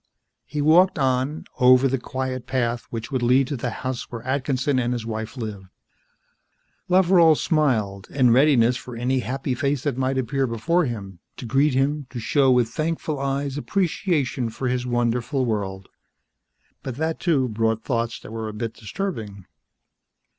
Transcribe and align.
He 0.47 0.61
walked 0.63 0.97
on, 0.97 1.45
over 1.59 1.87
the 1.87 1.99
quiet 1.99 2.47
path 2.47 2.87
which 2.89 3.11
would 3.11 3.21
lead 3.21 3.45
to 3.49 3.55
the 3.55 3.69
house 3.69 4.09
where 4.09 4.23
Atkinson 4.23 4.79
and 4.79 4.93
his 4.93 5.05
wife 5.05 5.37
lived. 5.37 5.67
Loveral 6.89 7.35
smiled, 7.37 8.07
in 8.09 8.31
readiness 8.31 8.75
for 8.75 8.95
any 8.95 9.19
happy 9.19 9.53
face 9.53 9.83
that 9.83 9.97
might 9.99 10.17
appear 10.17 10.47
before 10.47 10.85
him, 10.85 11.19
to 11.37 11.45
greet 11.45 11.75
him, 11.75 12.07
to 12.09 12.19
show 12.19 12.49
with 12.49 12.69
thankful 12.69 13.19
eyes 13.19 13.59
appreciation 13.59 14.49
for 14.49 14.67
his 14.69 14.87
wonderful 14.87 15.45
world. 15.45 15.87
But 16.81 16.95
that, 16.95 17.19
too, 17.19 17.47
brought 17.47 17.83
thoughts 17.83 18.19
that 18.21 18.31
were 18.31 18.47
a 18.49 18.53
bit 18.53 18.73
disturbing. 18.73 19.45